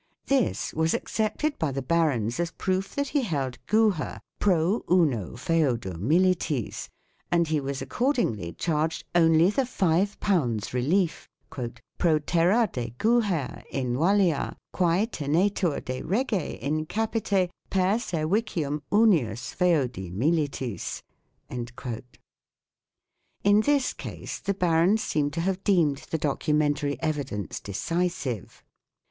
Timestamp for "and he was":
7.31-7.83